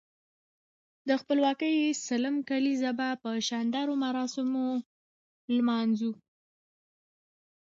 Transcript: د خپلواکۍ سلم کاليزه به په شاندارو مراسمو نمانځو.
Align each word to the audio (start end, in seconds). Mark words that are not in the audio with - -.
د 1.07 1.09
خپلواکۍ 1.21 1.75
سلم 2.07 2.35
کاليزه 2.49 2.91
به 2.99 3.07
په 3.23 3.29
شاندارو 3.47 3.93
مراسمو 4.05 4.65
نمانځو. 5.55 6.11